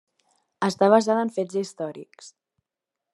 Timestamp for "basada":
0.93-1.27